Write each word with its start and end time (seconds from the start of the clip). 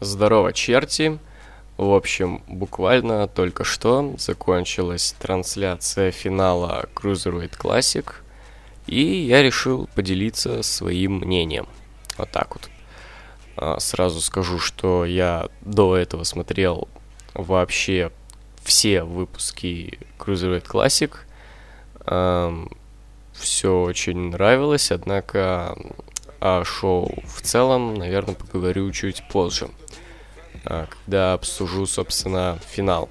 Здорово, 0.00 0.52
черти! 0.52 1.18
В 1.78 1.94
общем, 1.94 2.42
буквально 2.46 3.26
только 3.28 3.64
что 3.64 4.14
закончилась 4.18 5.14
трансляция 5.18 6.10
финала 6.10 6.86
Cruiserweight 6.94 7.56
Classic, 7.58 8.06
и 8.86 9.00
я 9.00 9.42
решил 9.42 9.88
поделиться 9.94 10.62
своим 10.62 11.20
мнением. 11.20 11.66
Вот 12.18 12.30
так 12.30 12.54
вот. 12.54 12.68
А, 13.56 13.80
сразу 13.80 14.20
скажу, 14.20 14.58
что 14.58 15.06
я 15.06 15.48
до 15.62 15.96
этого 15.96 16.24
смотрел 16.24 16.88
вообще 17.32 18.10
все 18.62 19.02
выпуски 19.02 19.98
Cruiserweight 20.18 20.66
Classic. 20.66 21.12
Все 23.32 23.82
очень 23.82 24.30
нравилось, 24.30 24.90
однако 24.90 25.76
о 26.40 26.64
шоу 26.64 27.22
в 27.26 27.42
целом, 27.42 27.94
наверное, 27.94 28.34
поговорю 28.34 28.90
чуть 28.92 29.22
позже. 29.28 29.68
А, 30.64 30.86
когда 30.86 31.34
обсужу, 31.34 31.86
собственно, 31.86 32.58
финал. 32.66 33.08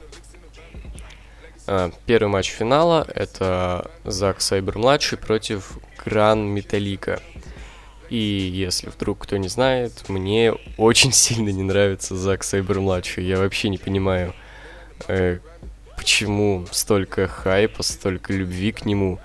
А, 1.68 1.91
первый 2.05 2.29
матч 2.29 2.49
финала— 2.49 3.07
это 3.16 3.90
Зак 4.04 4.41
Сайбер-младший 4.41 5.18
против 5.18 5.77
Гран 6.04 6.48
Металлика. 6.48 7.21
И 8.09 8.18
если 8.18 8.90
вдруг 8.90 9.20
кто 9.20 9.38
не 9.38 9.48
знает, 9.48 10.09
мне 10.09 10.54
очень 10.77 11.12
сильно 11.12 11.49
не 11.49 11.63
нравится 11.63 12.16
Зак 12.16 12.43
Сайбер-младший. 12.43 13.26
Я 13.26 13.38
вообще 13.38 13.70
не 13.70 13.77
понимаю, 13.77 14.29
э, 14.29 14.48
почему 15.95 16.66
столько 16.71 17.27
хайпа, 17.27 17.84
столько 17.84 18.34
любви 18.34 18.71
к 18.71 18.85
нему. 18.85 19.20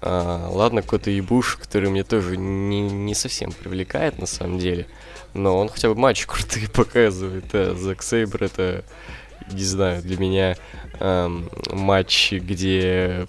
А, 0.00 0.48
ладно, 0.50 0.82
Кота 0.82 1.10
Ебуш, 1.10 1.56
который 1.56 1.90
мне 1.90 2.04
тоже 2.04 2.36
не, 2.36 2.80
не 2.80 3.14
совсем 3.14 3.52
привлекает 3.52 4.18
на 4.18 4.26
самом 4.26 4.58
деле 4.58 4.86
но 5.34 5.56
он 5.58 5.68
хотя 5.68 5.88
бы 5.88 5.94
матчи 5.94 6.26
крутые 6.26 6.68
показывает. 6.68 7.46
А 7.54 7.74
Зак 7.74 8.02
Сейбр 8.02 8.44
это, 8.44 8.84
не 9.50 9.64
знаю, 9.64 10.02
для 10.02 10.16
меня 10.16 10.56
эм, 11.00 11.50
матчи, 11.70 12.36
где 12.36 13.26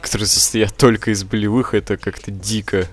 которые 0.00 0.28
состоят 0.28 0.74
только 0.76 1.10
из 1.10 1.24
болевых, 1.24 1.74
это 1.74 1.98
как-то 1.98 2.30
дико. 2.30 2.86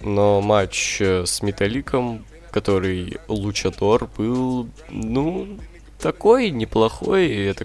Но 0.00 0.42
матч 0.42 1.00
э, 1.00 1.24
с 1.24 1.40
Металликом, 1.40 2.26
который 2.50 3.16
Лучадор, 3.26 4.06
был, 4.18 4.68
ну, 4.90 5.58
такой 6.02 6.50
неплохой. 6.50 7.28
Это, 7.46 7.64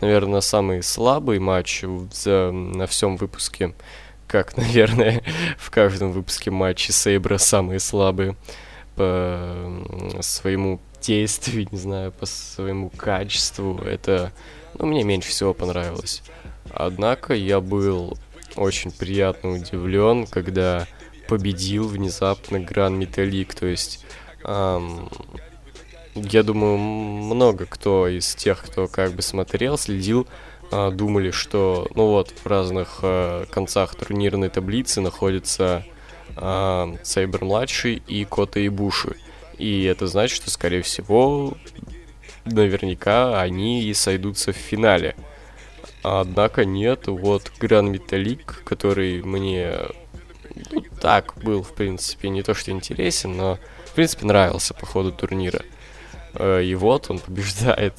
наверное, 0.00 0.40
самый 0.40 0.82
слабый 0.82 1.38
матч 1.38 1.84
за, 2.12 2.50
на 2.52 2.86
всем 2.86 3.16
выпуске 3.16 3.74
как, 4.26 4.56
наверное, 4.56 5.22
в 5.58 5.70
каждом 5.70 6.12
выпуске 6.12 6.50
матча 6.50 6.92
Сейбра 6.92 7.38
самые 7.38 7.80
слабые 7.80 8.36
по 8.94 9.82
своему 10.20 10.80
действию, 11.02 11.68
не 11.70 11.78
знаю, 11.78 12.12
по 12.12 12.26
своему 12.26 12.90
качеству. 12.90 13.78
Это, 13.78 14.32
ну, 14.78 14.86
мне 14.86 15.04
меньше 15.04 15.28
всего 15.28 15.52
понравилось. 15.52 16.22
Однако 16.70 17.34
я 17.34 17.60
был 17.60 18.16
очень 18.56 18.90
приятно 18.90 19.50
удивлен, 19.50 20.26
когда 20.26 20.86
победил 21.28 21.88
внезапно 21.88 22.58
Гран 22.58 22.98
Металлик. 22.98 23.54
То 23.54 23.66
есть, 23.66 24.04
эм, 24.44 25.10
я 26.16 26.42
думаю, 26.42 26.78
много 26.78 27.66
кто 27.66 28.08
из 28.08 28.34
тех, 28.34 28.62
кто 28.62 28.88
как 28.88 29.12
бы 29.12 29.22
смотрел, 29.22 29.76
следил 29.78 30.26
а, 30.70 30.90
думали, 30.90 31.30
что, 31.30 31.88
ну 31.94 32.08
вот, 32.08 32.30
в 32.30 32.46
разных 32.46 33.00
а, 33.02 33.44
концах 33.46 33.94
турнирной 33.94 34.48
таблицы 34.48 35.00
находятся 35.00 35.84
а, 36.36 36.94
Сайбер-младший 37.02 38.02
и 38.06 38.24
Кота 38.24 38.60
и 38.60 38.68
Буши. 38.68 39.16
И 39.58 39.84
это 39.84 40.06
значит, 40.06 40.36
что, 40.36 40.50
скорее 40.50 40.82
всего, 40.82 41.56
наверняка 42.44 43.40
они 43.40 43.84
и 43.84 43.94
сойдутся 43.94 44.52
в 44.52 44.56
финале. 44.56 45.14
Однако 46.02 46.64
нет, 46.64 47.06
вот 47.06 47.50
Гран 47.58 47.90
Металлик, 47.90 48.62
который 48.64 49.22
мне 49.22 49.74
ну, 50.70 50.82
так 51.00 51.34
был, 51.42 51.62
в 51.62 51.72
принципе, 51.74 52.28
не 52.28 52.42
то 52.42 52.54
что 52.54 52.70
интересен, 52.70 53.36
но, 53.36 53.58
в 53.86 53.92
принципе, 53.92 54.26
нравился 54.26 54.74
по 54.74 54.86
ходу 54.86 55.12
турнира. 55.12 55.62
Э, 56.38 56.62
и 56.62 56.74
вот 56.74 57.10
он 57.10 57.18
побеждает 57.18 57.94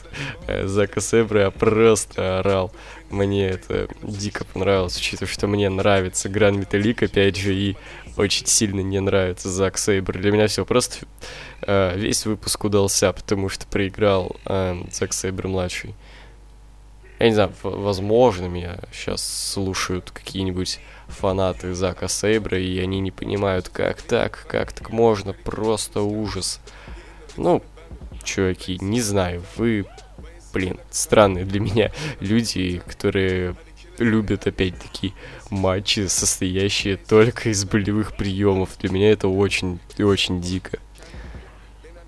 э, 0.47 0.67
Зака 0.67 1.01
Себра, 1.01 1.49
просто 1.51 2.39
орал. 2.39 2.71
Мне 3.09 3.47
это 3.47 3.87
дико 4.03 4.45
понравилось, 4.45 4.97
учитывая, 4.97 5.31
что 5.31 5.47
мне 5.47 5.69
нравится 5.69 6.29
Гран 6.29 6.59
Металлик, 6.59 7.03
опять 7.03 7.37
же, 7.37 7.53
и 7.53 7.77
очень 8.17 8.45
сильно 8.47 8.81
не 8.81 8.99
нравится 8.99 9.49
Зак 9.49 9.77
Сейбр. 9.77 10.17
Для 10.17 10.31
меня 10.31 10.47
все 10.47 10.65
просто 10.65 11.05
э, 11.61 11.97
весь 11.97 12.25
выпуск 12.25 12.63
удался, 12.63 13.13
потому 13.13 13.49
что 13.49 13.65
проиграл 13.67 14.35
Зак 14.45 15.13
Сейбр-младший. 15.13 15.95
Я 17.19 17.29
не 17.29 17.33
знаю, 17.33 17.51
возможно, 17.63 18.45
меня 18.45 18.77
сейчас 18.91 19.25
слушают 19.25 20.11
какие-нибудь 20.11 20.79
фанаты 21.07 21.73
Зака 21.73 22.07
Сейбра, 22.07 22.59
и 22.59 22.77
они 22.79 22.99
не 22.99 23.09
понимают, 23.09 23.69
как 23.69 24.03
так, 24.03 24.45
как 24.47 24.71
так 24.71 24.91
можно, 24.91 25.33
просто 25.33 26.01
ужас. 26.01 26.59
Ну, 27.35 27.63
чуваки, 28.27 28.77
не 28.81 29.01
знаю, 29.01 29.43
вы, 29.55 29.85
блин, 30.53 30.77
странные 30.91 31.45
для 31.45 31.59
меня 31.59 31.91
люди, 32.19 32.81
которые 32.85 33.55
любят 33.97 34.45
опять-таки 34.45 35.13
матчи, 35.49 36.07
состоящие 36.07 36.97
только 36.97 37.49
из 37.49 37.65
болевых 37.65 38.15
приемов. 38.15 38.77
Для 38.79 38.91
меня 38.91 39.11
это 39.11 39.27
очень 39.27 39.79
и 39.97 40.03
очень 40.03 40.41
дико. 40.41 40.79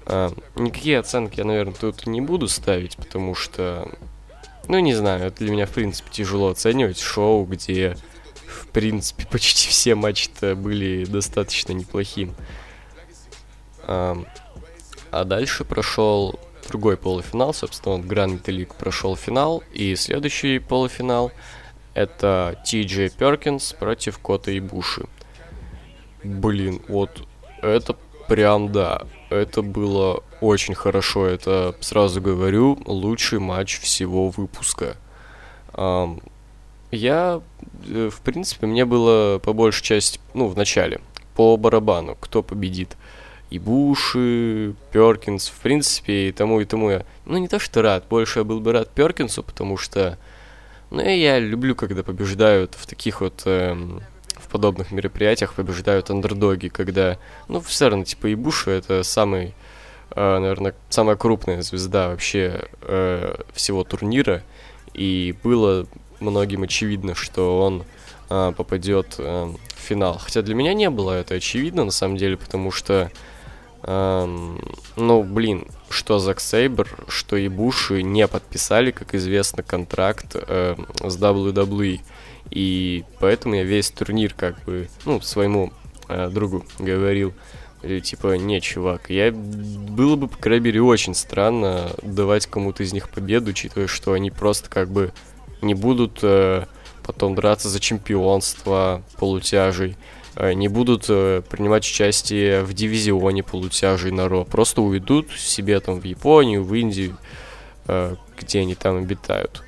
А, 0.05 0.33
никакие 0.55 0.99
оценки 0.99 1.39
я, 1.39 1.45
наверное, 1.45 1.73
тут 1.73 2.07
не 2.07 2.21
буду 2.21 2.47
ставить, 2.47 2.97
потому 2.97 3.35
что, 3.35 3.91
ну, 4.67 4.79
не 4.79 4.93
знаю, 4.93 5.25
это 5.25 5.39
для 5.39 5.51
меня, 5.51 5.65
в 5.65 5.71
принципе, 5.71 6.09
тяжело 6.11 6.49
оценивать 6.49 6.99
шоу, 6.99 7.45
где, 7.45 7.97
в 8.45 8.67
принципе, 8.67 9.25
почти 9.27 9.69
все 9.69 9.95
матчи-то 9.95 10.55
были 10.55 11.05
достаточно 11.05 11.73
неплохим. 11.73 12.33
А, 13.83 14.23
а 15.11 15.23
дальше 15.23 15.63
прошел 15.63 16.39
другой 16.67 16.97
полуфинал, 16.97 17.53
собственно, 17.53 17.97
вот 17.97 18.05
Гранд 18.05 18.47
Лиг 18.47 18.75
прошел 18.75 19.15
финал, 19.15 19.63
и 19.73 19.95
следующий 19.95 20.59
полуфинал 20.59 21.31
это 21.93 22.61
Ти 22.65 22.83
Джей 22.83 23.09
Перкинс 23.09 23.73
против 23.73 24.19
Кота 24.19 24.51
и 24.51 24.59
Буши. 24.59 25.05
Блин, 26.23 26.81
вот 26.87 27.23
это 27.61 27.95
прям 28.27 28.71
да, 28.71 29.07
это 29.29 29.61
было 29.61 30.23
очень 30.41 30.75
хорошо, 30.75 31.25
это 31.25 31.75
сразу 31.79 32.21
говорю, 32.21 32.77
лучший 32.85 33.39
матч 33.39 33.79
всего 33.79 34.29
выпуска. 34.29 34.95
Um, 35.73 36.21
я, 36.91 37.41
э, 37.87 38.09
в 38.11 38.21
принципе, 38.21 38.67
мне 38.67 38.85
было 38.85 39.39
по 39.39 39.53
большей 39.53 39.83
части, 39.83 40.19
ну, 40.33 40.47
в 40.47 40.57
начале, 40.57 41.01
по 41.35 41.55
барабану, 41.57 42.17
кто 42.19 42.43
победит 42.43 42.97
и 43.49 43.57
Буши, 43.57 44.75
Перкинс, 44.91 45.49
в 45.49 45.59
принципе, 45.59 46.29
и 46.29 46.31
тому, 46.31 46.61
и 46.61 46.65
тому 46.65 46.91
я, 46.91 47.05
ну, 47.25 47.37
не 47.37 47.47
то 47.47 47.59
что 47.59 47.81
рад, 47.81 48.05
больше 48.09 48.39
я 48.39 48.45
был 48.45 48.59
бы 48.59 48.71
рад 48.73 48.89
Перкинсу, 48.89 49.43
потому 49.43 49.77
что, 49.77 50.17
ну, 50.91 51.01
я 51.01 51.39
люблю, 51.39 51.75
когда 51.75 52.03
побеждают 52.03 52.75
в 52.75 52.85
таких 52.85 53.21
вот, 53.21 53.41
эм, 53.45 54.01
в 54.35 54.47
подобных 54.49 54.91
мероприятиях 54.91 55.53
побеждают 55.53 56.09
андердоги, 56.09 56.67
когда, 56.67 57.17
ну, 57.47 57.59
все 57.59 57.89
равно, 57.89 58.05
типа, 58.05 58.27
и 58.27 58.35
Буши 58.35 58.69
это 58.71 59.01
самый, 59.03 59.55
э, 60.11 60.39
наверное, 60.39 60.75
самая 60.89 61.15
крупная 61.15 61.63
звезда 61.63 62.09
вообще 62.09 62.67
э, 62.81 63.35
всего 63.53 63.83
турнира, 63.83 64.43
и 64.93 65.35
было 65.43 65.87
многим 66.19 66.63
очевидно, 66.63 67.15
что 67.15 67.61
он 67.61 67.83
э, 68.29 68.53
попадет 68.55 69.15
э, 69.17 69.53
в 69.75 69.79
финал. 69.79 70.19
Хотя 70.19 70.43
для 70.43 70.53
меня 70.53 70.73
не 70.73 70.89
было 70.89 71.13
это 71.13 71.35
очевидно, 71.35 71.85
на 71.85 71.91
самом 71.91 72.17
деле, 72.17 72.37
потому 72.37 72.71
что 72.71 73.11
Эм, 73.83 74.59
ну, 74.95 75.23
блин, 75.23 75.67
что 75.89 76.19
Зак 76.19 76.39
Сейбер, 76.39 76.87
что 77.07 77.37
и 77.37 77.47
Буши 77.47 78.01
не 78.03 78.27
подписали, 78.27 78.91
как 78.91 79.15
известно, 79.15 79.63
контракт 79.63 80.35
э, 80.35 80.75
с 81.03 81.17
WWE. 81.17 82.01
И 82.51 83.05
поэтому 83.19 83.55
я 83.55 83.63
весь 83.63 83.91
турнир 83.91 84.33
как 84.33 84.61
бы, 84.63 84.89
ну, 85.05 85.21
своему 85.21 85.71
э, 86.07 86.29
другу 86.29 86.65
говорил, 86.77 87.33
э, 87.81 87.99
типа, 87.99 88.35
не, 88.37 88.59
чувак, 88.59 89.09
я 89.09 89.31
было 89.31 90.15
бы, 90.15 90.27
по 90.27 90.37
крайней 90.37 90.65
мере, 90.65 90.81
очень 90.81 91.15
странно 91.15 91.91
давать 92.01 92.47
кому-то 92.47 92.83
из 92.83 92.91
них 92.91 93.09
победу, 93.09 93.51
учитывая, 93.51 93.87
что 93.87 94.13
они 94.13 94.31
просто 94.31 94.69
как 94.69 94.89
бы 94.89 95.13
не 95.61 95.73
будут 95.73 96.19
э, 96.23 96.65
потом 97.03 97.35
драться 97.35 97.69
за 97.69 97.79
чемпионство 97.79 99.03
полутяжей. 99.17 99.95
Э, 100.39 100.53
не 100.53 100.69
будут 100.69 101.05
э, 101.09 101.41
принимать 101.49 101.85
участие 101.85 102.63
в 102.63 102.73
дивизионе 102.73 103.43
полутяжей 103.43 104.11
на 104.11 104.29
Ро. 104.29 104.45
Просто 104.45 104.81
уйдут 104.81 105.31
себе 105.33 105.77
там 105.81 105.99
в 105.99 106.05
Японию, 106.05 106.63
в 106.63 106.73
Индию, 106.73 107.17
э, 107.87 108.15
где 108.39 108.61
они 108.61 108.73
там 108.75 108.97
обитают. 108.97 109.63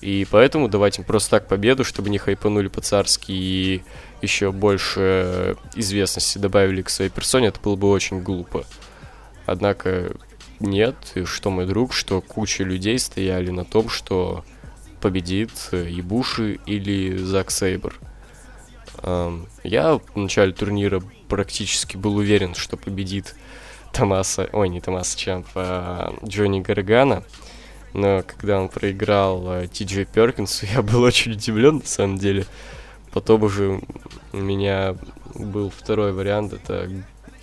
И 0.00 0.26
поэтому 0.30 0.68
давать 0.68 0.98
им 0.98 1.04
просто 1.04 1.32
так 1.32 1.46
победу, 1.46 1.84
чтобы 1.84 2.08
не 2.08 2.16
хайпанули 2.16 2.68
по-царски 2.68 3.32
и 3.32 3.82
еще 4.22 4.50
больше 4.50 5.56
известности 5.74 6.38
добавили 6.38 6.80
к 6.80 6.88
своей 6.88 7.10
персоне, 7.10 7.48
это 7.48 7.60
было 7.60 7.76
бы 7.76 7.90
очень 7.90 8.22
глупо. 8.22 8.64
Однако 9.44 10.12
нет, 10.58 10.94
и 11.14 11.24
что 11.24 11.50
мой 11.50 11.66
друг, 11.66 11.92
что 11.92 12.22
куча 12.22 12.64
людей 12.64 12.98
стояли 12.98 13.50
на 13.50 13.64
том, 13.64 13.90
что 13.90 14.44
победит 15.02 15.50
Ибуши 15.72 16.60
или 16.64 17.16
Зак 17.18 17.50
Сейбр. 17.50 17.98
Я 19.04 20.00
в 20.14 20.16
начале 20.16 20.52
турнира 20.52 21.02
практически 21.28 21.96
был 21.96 22.16
уверен, 22.16 22.54
что 22.54 22.76
победит 22.76 23.34
Томаса, 23.92 24.48
ой, 24.52 24.68
не 24.68 24.80
Томаса 24.80 25.18
Чамп, 25.18 25.46
а 25.54 26.14
Джонни 26.24 26.60
Гаргана. 26.60 27.22
Но 27.92 28.24
когда 28.26 28.60
он 28.60 28.68
проиграл 28.68 29.52
э, 29.52 29.68
Ти 29.68 29.84
Джей 29.84 30.04
Перкинсу, 30.04 30.66
я 30.74 30.82
был 30.82 31.02
очень 31.02 31.32
удивлен, 31.32 31.76
на 31.76 31.86
самом 31.86 32.18
деле. 32.18 32.44
Потом 33.12 33.44
уже 33.44 33.80
у 34.32 34.36
меня 34.36 34.96
был 35.34 35.70
второй 35.70 36.12
вариант, 36.12 36.52
это 36.52 36.90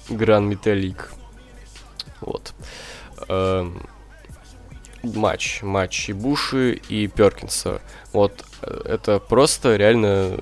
Гран 0.10 0.50
Металлик. 0.50 1.14
Вот. 2.20 2.54
Эм, 3.30 3.82
матч. 5.04 5.62
Матч 5.62 6.10
и 6.10 6.14
Буши, 6.14 6.82
и 6.90 7.08
Перкинса. 7.08 7.82
Вот 8.12 8.44
э, 8.62 8.82
это 8.86 9.20
просто 9.20 9.78
реально 9.78 10.38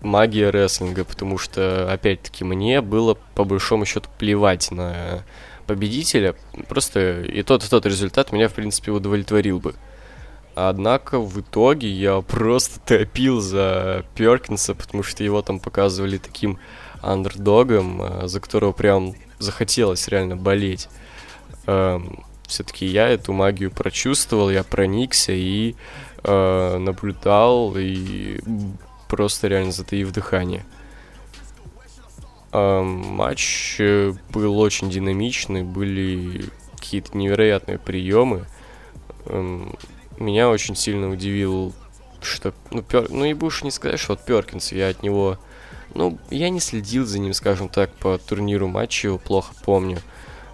магия 0.00 0.50
рестлинга, 0.50 1.04
потому 1.04 1.38
что, 1.38 1.92
опять-таки, 1.92 2.44
мне 2.44 2.80
было 2.80 3.14
по 3.34 3.44
большому 3.44 3.84
счету 3.84 4.08
плевать 4.18 4.70
на 4.70 5.24
победителя. 5.66 6.34
Просто 6.68 7.22
и 7.22 7.42
тот, 7.42 7.64
и 7.64 7.68
тот 7.68 7.86
результат 7.86 8.32
меня, 8.32 8.48
в 8.48 8.54
принципе, 8.54 8.92
удовлетворил 8.92 9.58
бы. 9.58 9.74
Однако 10.54 11.20
в 11.20 11.38
итоге 11.40 11.90
я 11.90 12.22
просто 12.22 12.80
топил 12.80 13.40
за 13.40 14.06
Перкинса, 14.14 14.74
потому 14.74 15.02
что 15.02 15.22
его 15.22 15.42
там 15.42 15.60
показывали 15.60 16.16
таким 16.16 16.58
андердогом, 17.02 18.00
э, 18.02 18.26
за 18.26 18.40
которого 18.40 18.72
прям 18.72 19.14
захотелось 19.38 20.08
реально 20.08 20.36
болеть. 20.36 20.88
Эм, 21.66 22.24
Все-таки 22.46 22.86
я 22.86 23.08
эту 23.08 23.32
магию 23.32 23.70
прочувствовал, 23.70 24.50
я 24.50 24.62
проникся 24.62 25.32
и 25.32 25.74
э, 26.22 26.78
наблюдал, 26.78 27.74
и 27.76 28.40
просто 29.08 29.48
реально 29.48 29.72
затаив 29.72 30.12
дыхание. 30.12 30.64
Матч 32.52 33.76
э, 33.80 34.14
был 34.30 34.58
очень 34.58 34.88
динамичный, 34.88 35.62
были 35.62 36.46
какие-то 36.74 37.16
невероятные 37.18 37.78
приемы. 37.78 38.46
Меня 40.18 40.48
очень 40.48 40.76
сильно 40.76 41.10
удивил, 41.10 41.74
что... 42.22 42.54
Ну, 42.70 42.82
Пер... 42.82 43.10
ну 43.10 43.24
и 43.24 43.34
будешь 43.34 43.62
не 43.62 43.70
сказать, 43.70 44.00
что 44.00 44.12
вот 44.12 44.24
Перкинс, 44.24 44.72
я 44.72 44.88
от 44.88 45.02
него... 45.02 45.38
Ну, 45.94 46.18
я 46.30 46.48
не 46.48 46.60
следил 46.60 47.06
за 47.06 47.18
ним, 47.18 47.32
скажем 47.32 47.68
так, 47.68 47.90
по 47.92 48.18
турниру 48.18 48.68
матча, 48.68 49.08
его 49.08 49.18
плохо 49.18 49.54
помню. 49.64 49.98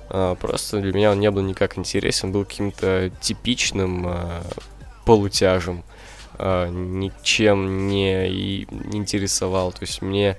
А, 0.09 0.35
просто 0.35 0.81
для 0.81 0.93
меня 0.93 1.13
он 1.13 1.21
не 1.21 1.31
был 1.31 1.43
никак 1.43 1.79
интересен, 1.79 2.33
был 2.33 2.45
каким-то 2.45 3.11
типичным 3.21 4.05
а, 4.07 4.43
полутяжем. 5.05 5.85
А, 6.45 6.69
ничем 6.69 7.87
не, 7.87 8.63
интересовал. 8.93 9.73
То 9.73 9.83
есть 9.83 10.03
мне 10.03 10.37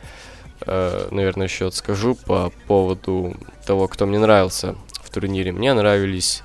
Э, 0.66 1.08
наверное, 1.12 1.48
еще 1.48 1.72
скажу 1.72 2.16
по 2.16 2.52
поводу 2.68 3.36
того, 3.66 3.88
кто 3.88 4.06
мне 4.06 4.20
нравился 4.20 4.76
в 5.02 5.10
турнире. 5.10 5.52
Мне 5.52 5.74
нравились, 5.74 6.44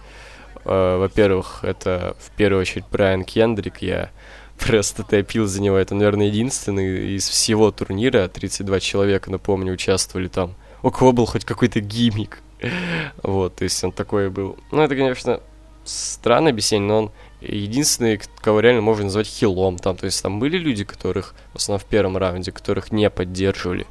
э, 0.64 0.96
во-первых, 0.98 1.60
это 1.62 2.16
в 2.18 2.30
первую 2.32 2.62
очередь 2.62 2.84
Брайан 2.90 3.24
Кендрик. 3.24 3.78
Я 3.82 4.10
просто 4.58 5.02
топил 5.04 5.46
за 5.46 5.60
него. 5.60 5.76
Это, 5.76 5.94
наверное, 5.94 6.26
единственный 6.26 7.16
из 7.16 7.28
всего 7.28 7.70
турнира. 7.70 8.28
32 8.28 8.80
человека, 8.80 9.30
напомню, 9.30 9.72
участвовали 9.72 10.28
там. 10.28 10.54
У 10.82 10.90
кого 10.90 11.12
был 11.12 11.26
хоть 11.26 11.44
какой-то 11.44 11.80
гиммик. 11.80 12.40
вот, 13.22 13.56
то 13.56 13.64
есть 13.64 13.82
он 13.84 13.92
такой 13.92 14.30
был. 14.30 14.58
Ну, 14.72 14.82
это, 14.82 14.96
конечно, 14.96 15.40
странное 15.84 16.52
объяснение, 16.52 16.88
но 16.88 16.98
он 16.98 17.10
единственный, 17.40 18.20
кого 18.40 18.60
реально 18.60 18.82
можно 18.82 19.04
назвать 19.04 19.26
хилом 19.26 19.78
там. 19.78 19.96
То 19.96 20.06
есть 20.06 20.22
там 20.22 20.40
были 20.40 20.58
люди, 20.58 20.84
которых, 20.84 21.34
в 21.52 21.56
основном 21.56 21.80
в 21.80 21.88
первом 21.88 22.16
раунде, 22.16 22.52
которых 22.52 22.92
не 22.92 23.08
поддерживали. 23.10 23.86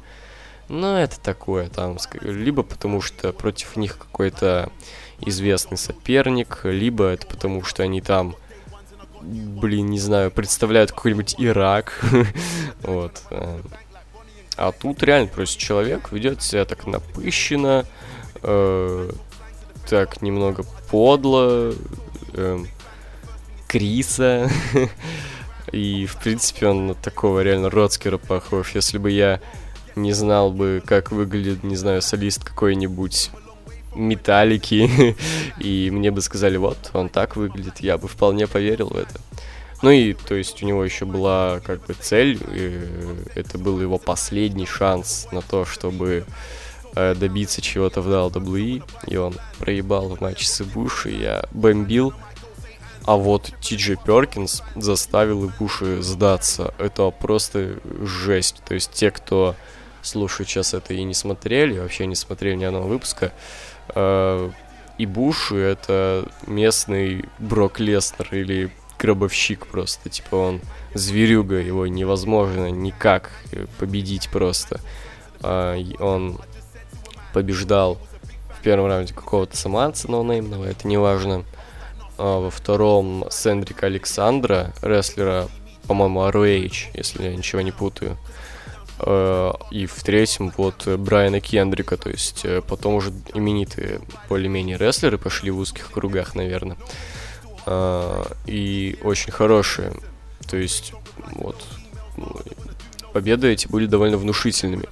Но 0.68 0.98
это 0.98 1.18
такое 1.20 1.68
там, 1.68 1.96
либо 2.20 2.62
потому 2.62 3.00
что 3.00 3.32
против 3.32 3.76
них 3.76 3.96
какой-то 3.96 4.70
известный 5.20 5.78
соперник, 5.78 6.60
либо 6.64 7.06
это 7.06 7.26
потому 7.26 7.64
что 7.64 7.82
они 7.82 8.02
там, 8.02 8.36
блин, 9.22 9.86
не 9.86 9.98
знаю, 9.98 10.30
представляют 10.30 10.92
какой-нибудь 10.92 11.36
Ирак. 11.38 11.98
вот. 12.82 13.22
Э. 13.30 13.60
А 14.56 14.72
тут 14.72 15.02
реально 15.02 15.28
просто 15.28 15.58
человек 15.58 16.10
ведет 16.10 16.42
себя 16.42 16.64
так 16.64 16.86
напыщенно, 16.86 17.86
э, 18.42 19.10
так 19.88 20.20
немного 20.20 20.64
подло, 20.90 21.72
э, 22.34 22.58
Криса. 23.68 24.50
И, 25.72 26.06
в 26.06 26.16
принципе, 26.16 26.66
он 26.68 26.88
на 26.88 26.94
такого 26.94 27.40
реально 27.42 27.70
Роцкера 27.70 28.18
похож. 28.18 28.74
Если 28.74 28.98
бы 28.98 29.10
я 29.10 29.40
не 29.96 30.12
знал 30.12 30.50
бы, 30.50 30.82
как 30.84 31.12
выглядит, 31.12 31.62
не 31.62 31.76
знаю, 31.76 32.02
солист 32.02 32.42
какой-нибудь 32.42 33.30
металлики, 33.94 35.16
и 35.60 35.90
мне 35.90 36.10
бы 36.10 36.22
сказали, 36.22 36.56
вот, 36.56 36.78
он 36.94 37.08
так 37.08 37.36
выглядит, 37.36 37.80
я 37.80 37.98
бы 37.98 38.08
вполне 38.08 38.46
поверил 38.46 38.88
в 38.88 38.96
это. 38.96 39.20
Ну 39.82 39.90
и, 39.90 40.14
то 40.14 40.34
есть, 40.34 40.62
у 40.62 40.66
него 40.66 40.84
еще 40.84 41.04
была 41.04 41.60
как 41.64 41.84
бы 41.86 41.94
цель, 41.94 42.40
это 43.34 43.58
был 43.58 43.80
его 43.80 43.98
последний 43.98 44.66
шанс 44.66 45.28
на 45.30 45.40
то, 45.40 45.64
чтобы 45.64 46.24
э, 46.96 47.14
добиться 47.14 47.60
чего-то 47.60 48.00
в 48.00 48.08
WWE, 48.08 48.82
и 49.06 49.16
он 49.16 49.34
проебал 49.58 50.08
в 50.08 50.20
матче 50.20 50.46
с 50.46 50.60
Ибуши, 50.60 51.10
я 51.10 51.44
бомбил, 51.52 52.12
а 53.04 53.16
вот 53.16 53.52
Ти 53.60 53.96
Перкинс 54.04 54.62
заставил 54.76 55.48
Ибуши 55.48 56.02
сдаться. 56.02 56.74
Это 56.78 57.10
просто 57.10 57.78
жесть. 58.02 58.62
То 58.66 58.74
есть 58.74 58.92
те, 58.92 59.10
кто 59.10 59.54
слушают 60.02 60.48
сейчас 60.48 60.74
это 60.74 60.94
и 60.94 61.02
не 61.04 61.14
смотрели, 61.14 61.78
вообще 61.78 62.06
не 62.06 62.14
смотрели 62.14 62.56
ни 62.56 62.64
одного 62.64 62.88
выпуска, 62.88 63.32
э, 63.94 64.50
и 64.96 65.06
Буш 65.06 65.52
это 65.52 66.28
местный 66.46 67.24
Брок 67.38 67.78
Леснер 67.78 68.28
или 68.32 68.70
гробовщик 68.98 69.66
просто, 69.68 70.08
типа 70.08 70.34
он 70.34 70.60
зверюга, 70.94 71.56
его 71.56 71.86
невозможно 71.86 72.70
никак 72.70 73.30
победить 73.78 74.28
просто. 74.30 74.80
Э, 75.40 75.80
он 76.00 76.40
побеждал 77.32 77.98
в 78.58 78.62
первом 78.62 78.88
раунде 78.88 79.14
какого-то 79.14 79.56
саманца 79.56 80.10
ноунеймного, 80.10 80.64
это 80.64 80.88
не 80.88 80.96
важно. 80.96 81.44
Во 82.18 82.50
втором 82.50 83.24
Сендрика 83.30 83.86
Александра, 83.86 84.72
рестлера, 84.82 85.48
по-моему, 85.86 86.20
ROH, 86.28 86.90
если 86.94 87.22
я 87.22 87.34
ничего 87.34 87.62
не 87.62 87.72
путаю. 87.72 88.18
Э, 89.00 89.52
и 89.70 89.86
в 89.86 90.02
третьем 90.02 90.52
вот 90.56 90.86
Брайана 90.86 91.40
Кендрика, 91.40 91.96
то 91.96 92.10
есть 92.10 92.44
э, 92.44 92.62
потом 92.66 92.94
уже 92.94 93.12
именитые 93.32 94.00
более-менее 94.28 94.76
рестлеры 94.76 95.18
пошли 95.18 95.50
в 95.50 95.58
узких 95.58 95.90
кругах, 95.90 96.34
наверное. 96.34 96.76
Э, 97.66 98.24
и 98.46 98.98
очень 99.02 99.32
хорошие. 99.32 99.92
То 100.48 100.56
есть 100.56 100.92
вот 101.32 101.64
победы 103.12 103.52
эти 103.52 103.68
были 103.68 103.86
довольно 103.86 104.16
внушительными. 104.16 104.88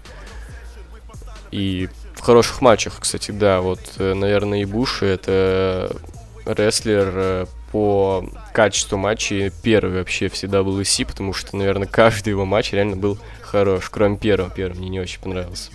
И 1.51 1.89
в 2.15 2.21
хороших 2.21 2.61
матчах, 2.61 2.99
кстати, 3.01 3.31
да, 3.31 3.61
вот, 3.61 3.81
наверное, 3.99 4.63
и 4.63 4.65
Буши 4.65 5.07
это 5.07 5.97
рестлер 6.47 7.47
по 7.73 8.25
качеству 8.53 8.97
матчей 8.97 9.51
первый 9.63 9.99
вообще 9.99 10.29
в 10.29 10.33
CWC, 10.33 11.07
потому 11.07 11.33
что, 11.33 11.57
наверное, 11.57 11.87
каждый 11.87 12.31
его 12.31 12.45
матч 12.45 12.73
реально 12.73 12.97
был 12.97 13.19
хорош, 13.43 13.91
кроме 13.91 14.17
первого. 14.17 14.51
Первый 14.51 14.79
мне 14.79 14.89
не 14.89 15.01
очень 15.01 15.21
понравился. 15.21 15.71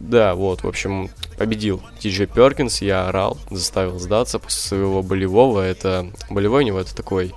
Да, 0.00 0.34
вот, 0.34 0.62
в 0.62 0.68
общем, 0.68 1.10
победил 1.38 1.82
Ти 1.98 2.10
Джей 2.10 2.26
Перкинс, 2.26 2.82
я 2.82 3.08
орал, 3.08 3.36
заставил 3.50 3.98
сдаться 3.98 4.38
после 4.38 4.60
своего 4.60 5.02
болевого. 5.02 5.60
Это 5.60 6.06
болевой 6.30 6.64
у 6.64 6.66
него 6.66 6.80
это 6.80 6.94
такой, 6.94 7.34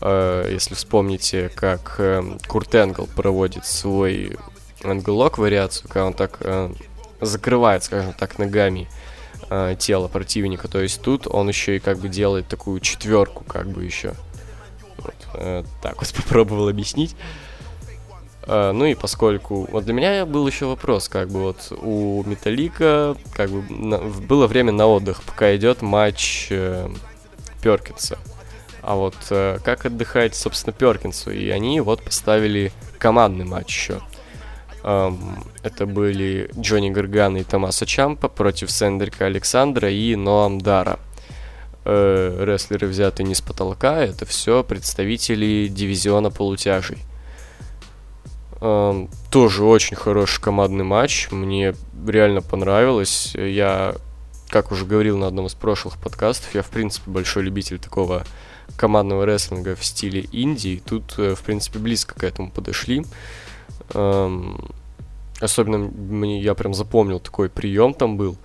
э, 0.00 0.48
если 0.50 0.74
вспомните, 0.74 1.50
как 1.54 1.96
э, 1.98 2.22
Курт 2.46 2.74
Энгл 2.74 3.06
проводит 3.06 3.66
свой 3.66 4.36
энгл 4.82 5.30
вариацию, 5.36 5.88
когда 5.88 6.06
он 6.06 6.14
так 6.14 6.38
э, 6.40 6.72
закрывает, 7.20 7.84
скажем 7.84 8.14
так, 8.14 8.38
ногами 8.38 8.88
э, 8.88 9.07
тело 9.78 10.08
противника. 10.08 10.68
То 10.68 10.80
есть 10.80 11.00
тут 11.00 11.26
он 11.26 11.48
еще 11.48 11.76
и 11.76 11.78
как 11.78 11.98
бы 11.98 12.08
делает 12.08 12.48
такую 12.48 12.80
четверку, 12.80 13.44
как 13.44 13.68
бы 13.68 13.84
еще. 13.84 14.14
Вот, 14.98 15.14
э, 15.34 15.64
так 15.82 15.96
вот 15.98 16.12
попробовал 16.16 16.68
объяснить. 16.68 17.16
Uh, 18.42 18.72
ну 18.72 18.86
и 18.86 18.94
поскольку... 18.94 19.68
Вот 19.70 19.84
для 19.84 19.92
меня 19.92 20.24
был 20.24 20.46
еще 20.46 20.64
вопрос, 20.64 21.10
как 21.10 21.28
бы 21.28 21.42
вот 21.42 21.70
у 21.82 22.24
Металлика 22.24 23.14
как 23.34 23.50
бы 23.50 23.62
на, 23.70 23.98
было 23.98 24.46
время 24.46 24.72
на 24.72 24.86
отдых, 24.86 25.22
пока 25.22 25.54
идет 25.54 25.82
матч 25.82 26.46
э, 26.48 26.88
Перкинса. 27.60 28.16
А 28.80 28.94
вот 28.94 29.16
э, 29.28 29.58
как 29.62 29.84
отдыхать, 29.84 30.34
собственно, 30.34 30.72
Перкинсу? 30.72 31.30
И 31.30 31.50
они 31.50 31.82
вот 31.82 32.02
поставили 32.02 32.72
командный 32.98 33.44
матч 33.44 33.68
еще. 33.68 34.00
Эм, 34.88 35.44
это 35.62 35.84
были 35.84 36.50
Джонни 36.58 36.88
Гарган 36.88 37.36
и 37.36 37.44
Томаса 37.44 37.84
Чампа 37.84 38.28
против 38.28 38.70
Сендрика 38.70 39.26
Александра 39.26 39.90
и 39.90 40.16
Ноам 40.16 40.58
Дара. 40.58 40.98
Э, 41.84 42.42
рестлеры 42.42 42.86
взяты 42.86 43.22
не 43.22 43.34
с 43.34 43.42
потолка, 43.42 44.02
это 44.02 44.24
все 44.24 44.64
представители 44.64 45.68
дивизиона 45.68 46.30
полутяжей. 46.30 46.96
Эм, 48.62 49.10
тоже 49.30 49.62
очень 49.62 49.94
хороший 49.94 50.40
командный 50.40 50.84
матч, 50.84 51.28
мне 51.30 51.74
реально 52.06 52.40
понравилось. 52.40 53.34
Я, 53.34 53.94
как 54.48 54.72
уже 54.72 54.86
говорил 54.86 55.18
на 55.18 55.26
одном 55.26 55.48
из 55.48 55.54
прошлых 55.54 55.98
подкастов, 55.98 56.54
я 56.54 56.62
в 56.62 56.70
принципе 56.70 57.10
большой 57.10 57.42
любитель 57.42 57.78
такого 57.78 58.24
командного 58.78 59.26
рестлинга 59.26 59.76
в 59.76 59.84
стиле 59.84 60.22
Индии. 60.32 60.80
Тут, 60.82 61.18
э, 61.18 61.34
в 61.34 61.42
принципе, 61.42 61.78
близко 61.78 62.14
к 62.14 62.24
этому 62.24 62.50
подошли. 62.50 63.04
Эм, 63.94 64.58
особенно 65.40 65.78
мне, 65.78 66.40
я 66.40 66.54
прям 66.54 66.74
запомнил 66.74 67.20
такой 67.20 67.48
прием 67.48 67.94
там 67.94 68.16
был. 68.16 68.36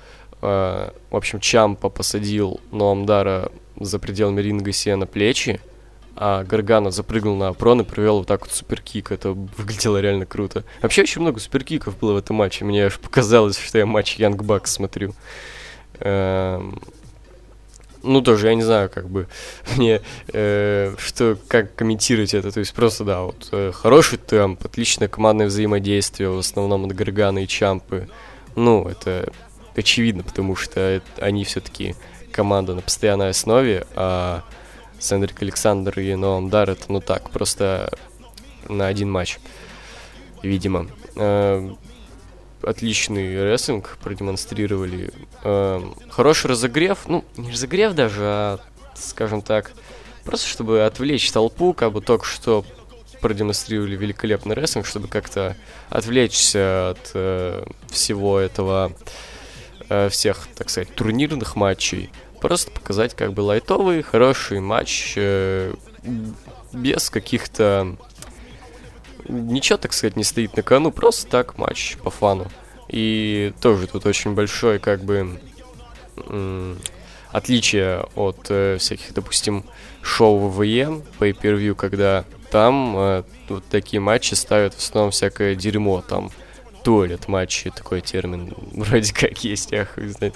Э, 0.42 0.92
в 1.10 1.15
общем, 1.15 1.39
Чампа 1.39 1.89
посадил 1.89 2.60
Ноамдара 2.72 3.51
за 3.80 4.00
пределами 4.00 4.42
ринга 4.42 4.72
себе 4.72 4.96
на 4.96 5.06
плечи, 5.06 5.60
а 6.15 6.44
Гаргана 6.44 6.92
запрыгнул 6.92 7.36
на 7.36 7.50
опрон 7.50 7.82
и 7.82 7.84
провел 7.84 8.20
вот 8.20 8.27
так 8.27 8.42
вот 8.42 8.51
суперкик. 8.51 9.12
Это 9.12 9.32
выглядело 9.32 10.00
реально 10.00 10.25
круто. 10.25 10.63
Вообще 10.82 11.01
очень 11.01 11.22
много 11.22 11.39
суперкиков 11.39 11.98
было 11.98 12.13
в 12.13 12.18
этом 12.18 12.36
матче. 12.38 12.65
Мне 12.65 12.86
аж 12.86 13.00
показалось, 13.00 13.58
что 13.58 13.80
я 13.80 13.86
матч 13.86 14.18
Янг 14.18 14.44
Бакс 14.44 14.72
смотрю. 14.72 15.13
Ну, 18.04 18.22
тоже, 18.22 18.48
я 18.48 18.56
не 18.56 18.64
знаю, 18.64 18.90
как 18.90 19.10
бы, 19.10 19.28
мне, 19.78 20.02
э, 20.34 20.94
что, 20.98 21.38
как 21.48 21.74
комментировать 21.76 22.34
это, 22.34 22.52
то 22.52 22.60
есть 22.60 22.74
просто, 22.74 23.06
да, 23.06 23.22
вот, 23.22 23.48
э, 23.52 23.72
хороший 23.74 24.18
темп, 24.18 24.66
отличное 24.66 25.08
командное 25.08 25.48
взаимодействие, 25.48 26.30
в 26.30 26.38
основном 26.38 26.86
от 26.86 26.94
Гаргана 26.94 27.40
и 27.40 27.48
Чампы, 27.48 28.10
ну, 28.56 28.88
это 28.88 29.32
очевидно, 29.76 30.24
потому 30.24 30.56
что 30.56 30.80
это, 30.80 31.06
они 31.18 31.46
все-таки 31.46 31.96
команда 32.32 32.76
на 32.76 32.82
постоянной 32.82 33.30
основе, 33.30 33.88
а 33.96 34.44
Сендрик 35.00 35.42
Александр 35.42 36.00
и 36.00 36.16
Ноам 36.16 36.50
Дар 36.50 36.72
это, 36.72 36.84
ну, 36.90 37.00
так, 37.00 37.30
просто 37.30 37.90
на 38.68 38.88
один 38.88 39.10
матч, 39.10 39.40
видимо. 40.42 40.88
Э, 41.16 41.74
отличный 42.63 43.43
рестлинг 43.43 43.98
продемонстрировали. 44.03 45.12
Э, 45.43 45.82
хороший 46.10 46.48
разогрев, 46.48 47.00
ну, 47.08 47.24
не 47.38 47.51
разогрев 47.51 47.93
даже, 47.93 48.22
а, 48.22 48.60
скажем 48.96 49.41
так, 49.41 49.72
просто 50.24 50.48
чтобы 50.48 50.86
отвлечь 50.86 51.32
толпу, 51.32 51.74
как 51.74 51.91
бы 51.91 52.01
только 52.01 52.25
что 52.25 52.65
продемонстрировали 53.24 53.96
великолепный 53.96 54.53
рестлинг, 54.53 54.86
чтобы 54.86 55.08
как-то 55.08 55.55
отвлечься 55.89 56.89
от 56.89 57.12
э, 57.13 57.63
всего 57.89 58.38
этого, 58.38 58.91
э, 59.89 60.10
всех, 60.10 60.48
так 60.55 60.70
сказать, 60.70 60.93
турнирных 60.93 61.55
матчей. 61.55 62.12
Просто 62.41 62.70
показать 62.72 63.15
как 63.15 63.34
бы 63.34 63.39
лайтовый, 63.39 64.01
хороший 64.01 64.60
матч, 64.60 65.13
э, 65.15 65.74
без 66.74 67.10
каких-то 67.10 67.96
ничего, 69.27 69.77
так 69.77 69.94
сказать, 69.94 70.15
не 70.15 70.24
стоит 70.24 70.56
на 70.56 70.63
кону, 70.63 70.92
просто 70.92 71.30
так 71.30 71.58
матч 71.58 71.98
по 72.03 72.10
фану. 72.10 72.48
И 72.89 73.53
тоже 73.62 73.88
тут 73.88 74.06
очень 74.06 74.34
большое, 74.34 74.80
как 74.80 75.03
бы, 75.03 75.39
отличие 77.32 78.06
от 78.15 78.46
э, 78.50 78.77
всяких, 78.80 79.13
допустим, 79.13 79.65
шоу 80.01 80.48
ВВЕ, 80.50 81.01
pay-per-view, 81.20 81.74
когда 81.74 82.25
там 82.51 82.96
э, 82.96 83.24
вот 83.50 83.65
такие 83.65 84.00
матчи 84.00 84.36
ставят 84.36 84.75
в 84.75 84.77
основном 84.77 85.12
всякое 85.12 85.56
дерьмо, 85.56 86.03
там, 86.08 86.30
туалет 86.84 87.28
матчи, 87.28 87.70
такой 87.70 88.02
термин 88.02 88.54
вроде 88.72 89.13
как 89.13 89.44
есть, 89.44 89.72
я 89.72 89.86
хуй 89.86 90.08
знает. 90.08 90.36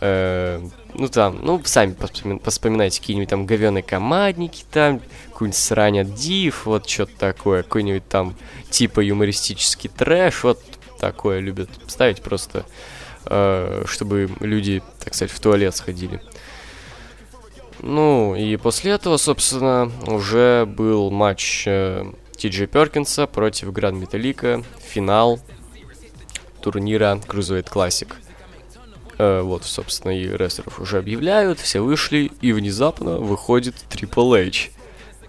Э, 0.00 0.60
ну 0.94 1.08
там, 1.08 1.40
ну 1.42 1.60
сами 1.64 1.94
поспоминайте 2.38 3.00
какие-нибудь 3.00 3.28
там 3.28 3.46
говеные 3.46 3.82
командники 3.82 4.64
там, 4.70 5.00
какой-нибудь 5.30 5.58
срань 5.58 6.00
от 6.00 6.14
див, 6.14 6.66
вот 6.66 6.88
что-то 6.88 7.12
такое, 7.18 7.62
какой-нибудь 7.62 8.06
там 8.08 8.34
типа 8.70 9.00
юмористический 9.00 9.90
трэш, 9.90 10.44
вот 10.44 10.60
такое 10.98 11.40
любят 11.40 11.70
ставить 11.86 12.22
просто, 12.22 12.64
э, 13.26 13.84
чтобы 13.86 14.30
люди, 14.40 14.82
так 15.02 15.14
сказать, 15.14 15.32
в 15.32 15.40
туалет 15.40 15.74
сходили. 15.74 16.20
Ну, 17.82 18.36
и 18.36 18.56
после 18.56 18.92
этого, 18.92 19.16
собственно, 19.16 19.90
уже 20.06 20.66
был 20.66 21.10
матч 21.10 21.64
э, 21.66 22.04
Ти 22.36 22.48
Джей 22.48 22.66
Перкинса 22.66 23.26
против 23.26 23.72
Гранд 23.72 23.98
Металлика, 23.98 24.62
финал 24.86 25.40
турнира 26.60 27.20
Cruiserweight 27.26 27.70
Classic. 27.70 28.12
Э, 29.18 29.42
вот, 29.42 29.64
собственно, 29.64 30.12
и 30.12 30.26
рестлеров 30.26 30.80
уже 30.80 30.98
объявляют, 30.98 31.60
все 31.60 31.80
вышли, 31.80 32.30
и 32.40 32.52
внезапно 32.52 33.18
выходит 33.18 33.74
Triple 33.90 34.48
H. 34.48 34.70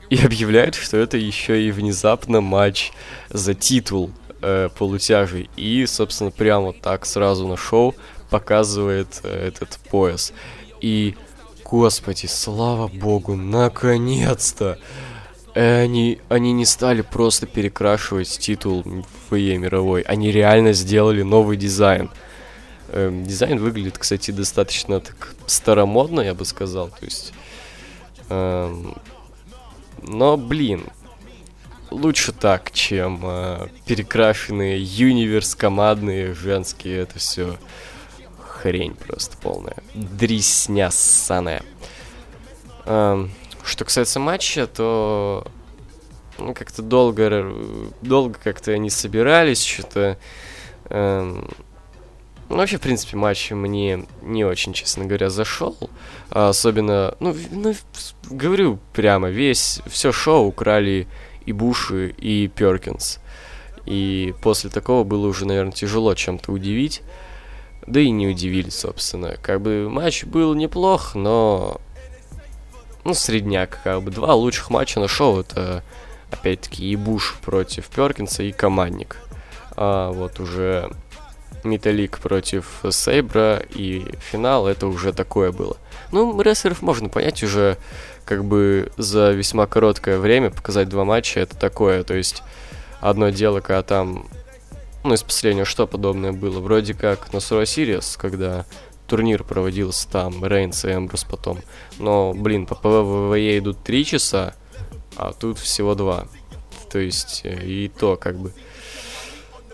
И 0.09 0.17
объявляют, 0.25 0.75
что 0.75 0.97
это 0.97 1.17
еще 1.17 1.61
и 1.61 1.71
внезапно 1.71 2.41
матч 2.41 2.91
за 3.29 3.53
титул 3.53 4.11
э, 4.41 4.69
полутяжей. 4.77 5.49
И, 5.57 5.85
собственно, 5.85 6.31
прямо 6.31 6.73
так 6.73 7.05
сразу 7.05 7.47
на 7.47 7.57
шоу 7.57 7.95
показывает 8.29 9.19
э, 9.23 9.47
этот 9.47 9.77
пояс. 9.89 10.33
И, 10.79 11.15
господи, 11.63 12.27
слава 12.27 12.87
богу, 12.87 13.35
наконец-то! 13.35 14.79
Они, 15.53 16.19
они 16.29 16.53
не 16.53 16.65
стали 16.65 17.01
просто 17.01 17.45
перекрашивать 17.45 18.39
титул 18.39 18.83
ФЕ 19.29 19.57
мировой, 19.57 20.01
они 20.03 20.31
реально 20.31 20.71
сделали 20.71 21.23
новый 21.23 21.57
дизайн. 21.57 22.09
Эм, 22.89 23.25
дизайн 23.25 23.59
выглядит, 23.59 23.97
кстати, 23.97 24.31
достаточно 24.31 24.99
так 24.99 25.35
старомодно, 25.47 26.21
я 26.21 26.33
бы 26.33 26.45
сказал. 26.45 26.87
То 26.89 27.05
есть, 27.05 27.33
эм, 28.29 28.95
но, 30.01 30.37
блин, 30.37 30.85
лучше 31.91 32.31
так, 32.31 32.71
чем 32.71 33.19
э, 33.23 33.67
перекрашенные 33.85 34.81
юниверс 34.81 35.53
командные 35.55 36.33
женские. 36.33 36.99
Это 36.99 37.19
все 37.19 37.57
хрень 38.39 38.95
просто 38.95 39.37
полная. 39.37 39.77
Дресня 39.93 40.89
ссаная. 40.91 41.61
Эм, 42.85 43.31
что 43.63 43.85
касается 43.85 44.19
матча, 44.19 44.67
то 44.67 45.45
ну, 46.37 46.53
как-то 46.53 46.81
долго, 46.81 47.53
долго 48.01 48.37
как-то 48.41 48.71
они 48.71 48.89
собирались, 48.89 49.63
что-то... 49.63 50.17
Эм, 50.89 51.47
ну, 52.49 52.57
вообще, 52.57 52.77
в 52.77 52.81
принципе, 52.81 53.15
матч 53.15 53.51
мне 53.51 54.05
не 54.21 54.43
очень, 54.43 54.73
честно 54.73 55.05
говоря, 55.05 55.29
зашел. 55.29 55.77
А 56.29 56.49
особенно, 56.49 57.15
ну, 57.21 57.35
ну, 57.51 57.73
говорю 58.29 58.77
прямо, 58.93 59.29
весь, 59.29 59.81
все 59.87 60.11
шоу 60.11 60.47
украли 60.47 61.07
и 61.45 61.53
Буши, 61.53 62.13
и 62.17 62.49
Перкинс. 62.49 63.19
И 63.85 64.33
после 64.43 64.69
такого 64.69 65.03
было 65.03 65.27
уже, 65.27 65.45
наверное, 65.45 65.71
тяжело 65.71 66.13
чем-то 66.13 66.51
удивить. 66.51 67.01
Да 67.87 67.99
и 67.99 68.09
не 68.09 68.27
удивили, 68.27 68.69
собственно. 68.69 69.37
Как 69.41 69.61
бы 69.61 69.89
матч 69.89 70.25
был 70.25 70.53
неплох, 70.53 71.15
но... 71.15 71.79
Ну, 73.03 73.13
средняк, 73.13 73.79
как 73.83 74.03
бы. 74.03 74.11
Два 74.11 74.33
лучших 74.33 74.69
матча 74.69 74.99
на 74.99 75.07
шоу 75.07 75.41
это, 75.41 75.83
опять-таки, 76.31 76.89
и 76.91 76.95
Буш 76.95 77.37
против 77.41 77.87
Перкинса, 77.87 78.43
и 78.43 78.51
Командник. 78.51 79.17
А 79.75 80.11
вот 80.11 80.39
уже 80.39 80.91
Металлик 81.63 82.19
против 82.19 82.83
Сейбра 82.89 83.63
и 83.69 84.05
финал, 84.19 84.67
это 84.67 84.87
уже 84.87 85.13
такое 85.13 85.51
было. 85.51 85.77
Ну, 86.11 86.39
рестлеров 86.41 86.81
можно 86.81 87.09
понять 87.09 87.43
уже 87.43 87.77
как 88.25 88.45
бы 88.45 88.91
за 88.97 89.31
весьма 89.31 89.67
короткое 89.67 90.17
время 90.17 90.49
показать 90.49 90.89
два 90.89 91.05
матча, 91.05 91.39
это 91.39 91.55
такое, 91.57 92.03
то 92.03 92.13
есть 92.13 92.43
одно 92.99 93.29
дело, 93.29 93.59
когда 93.59 93.83
там, 93.83 94.27
ну, 95.03 95.13
из 95.13 95.23
последнего 95.23 95.65
что 95.65 95.87
подобное 95.87 96.31
было, 96.31 96.59
вроде 96.59 96.93
как 96.93 97.33
на 97.33 97.39
Survivor 97.39 97.65
Series, 97.65 98.17
когда 98.17 98.65
турнир 99.11 99.43
проводился 99.43 100.07
там, 100.07 100.41
Рейнс 100.45 100.85
и 100.85 100.93
Эмброуз 100.93 101.25
потом, 101.25 101.59
но, 101.99 102.33
блин, 102.33 102.65
ППВ 102.65 102.75
WWE 102.75 103.57
идут 103.57 103.83
три 103.83 104.05
часа, 104.05 104.55
а 105.17 105.33
тут 105.33 105.59
всего 105.59 105.95
два, 105.95 106.27
то 106.89 106.97
есть 106.97 107.41
э, 107.43 107.61
и 107.61 107.89
то, 107.89 108.15
как 108.15 108.37
бы, 108.37 108.53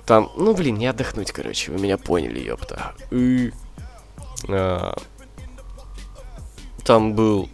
там, 0.07 0.31
ну, 0.35 0.55
блин, 0.55 0.79
не 0.79 0.87
отдохнуть, 0.87 1.31
короче, 1.31 1.71
вы 1.71 1.79
меня 1.79 1.99
поняли, 1.99 2.39
ёпта. 2.39 2.95
И, 3.11 3.51
а, 4.47 4.97
там 6.83 7.13
был 7.13 7.47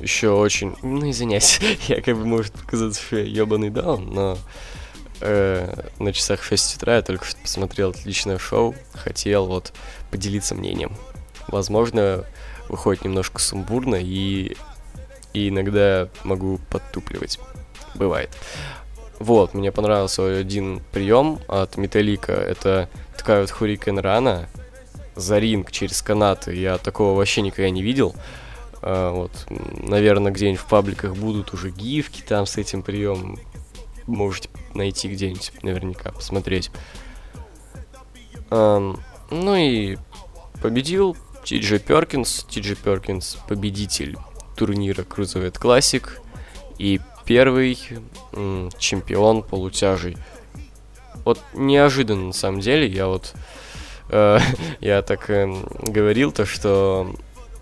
еще 0.00 0.30
очень... 0.30 0.76
Ну, 0.82 1.10
извиняюсь, 1.10 1.58
я 1.88 2.00
как 2.00 2.16
бы, 2.16 2.24
может 2.24 2.52
показаться, 2.52 3.02
что 3.02 3.16
я 3.16 3.24
ебаный 3.24 3.70
даун, 3.70 4.08
но 4.14 4.38
э, 5.20 5.88
на 5.98 6.12
часах 6.12 6.44
6 6.44 6.76
утра 6.76 6.94
я 6.94 7.02
только 7.02 7.24
что 7.24 7.40
посмотрел 7.40 7.90
отличное 7.90 8.38
шоу, 8.38 8.76
хотел 8.92 9.46
вот 9.46 9.72
поделиться 10.12 10.54
мнением. 10.54 10.96
Возможно, 11.48 12.24
выходит 12.68 13.04
немножко 13.04 13.40
сумбурно 13.40 13.96
и 13.96 14.56
и 15.32 15.48
иногда 15.48 16.08
могу 16.22 16.60
подтупливать. 16.70 17.40
Бывает. 17.94 18.30
Вот, 19.18 19.52
мне 19.54 19.72
понравился 19.72 20.38
один 20.38 20.80
прием 20.92 21.40
от 21.48 21.76
Металлика. 21.76 22.32
Это 22.32 22.88
такая 23.16 23.40
вот 23.40 23.50
Хурикен 23.50 23.98
Рана 23.98 24.48
за 25.16 25.38
ринг 25.38 25.70
через 25.72 26.02
канаты. 26.02 26.54
Я 26.54 26.78
такого 26.78 27.16
вообще 27.16 27.42
никогда 27.42 27.70
не 27.70 27.82
видел. 27.82 28.14
А, 28.80 29.12
вот, 29.12 29.32
наверное, 29.48 30.32
где-нибудь 30.32 30.60
в 30.60 30.66
пабликах 30.66 31.14
будут 31.16 31.52
уже 31.52 31.70
гифки 31.70 32.22
там 32.22 32.46
с 32.46 32.56
этим 32.56 32.82
приемом. 32.82 33.38
Можете 34.06 34.50
найти 34.74 35.08
где-нибудь, 35.08 35.52
наверняка, 35.62 36.12
посмотреть. 36.12 36.70
Ну 38.50 38.96
и 39.30 39.96
победил 40.60 41.16
Ти 41.44 41.58
Джей 41.58 41.78
Перкинс. 41.78 42.44
Ти 42.44 42.60
Джей 42.60 42.76
Перкинс 42.76 43.36
победитель 43.46 44.16
турнира 44.56 45.02
Cruiserweight 45.02 45.60
Classic 45.60 46.08
и 46.78 47.00
первый 47.26 47.78
м, 48.32 48.70
чемпион 48.78 49.42
полутяжей. 49.42 50.16
Вот 51.24 51.40
неожиданно 51.52 52.26
на 52.26 52.32
самом 52.32 52.60
деле, 52.60 52.86
я 52.86 53.06
вот 53.06 53.34
э, 54.10 54.38
я 54.80 55.02
так 55.02 55.28
э, 55.28 55.54
говорил 55.82 56.32
то, 56.32 56.46
что 56.46 57.14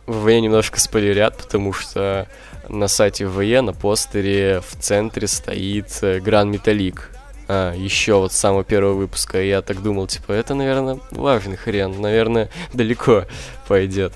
ВВЕ 0.06 0.40
немножко 0.40 0.78
спойлерят, 0.80 1.36
потому 1.36 1.72
что 1.72 2.28
на 2.68 2.88
сайте 2.88 3.26
ВВЕ 3.26 3.62
на 3.62 3.72
постере 3.72 4.60
в 4.60 4.76
центре 4.80 5.26
стоит 5.26 5.98
э, 6.02 6.20
Гран 6.20 6.50
Металлик. 6.50 7.10
А, 7.48 7.74
еще 7.74 8.14
вот 8.14 8.32
с 8.32 8.36
самого 8.36 8.64
первого 8.64 8.94
выпуска. 8.94 9.42
я 9.42 9.62
так 9.62 9.82
думал, 9.82 10.06
типа, 10.06 10.32
это, 10.32 10.54
наверное, 10.54 11.00
важный 11.10 11.56
хрен. 11.56 12.00
Наверное, 12.00 12.50
далеко 12.72 13.24
пойдет. 13.68 14.12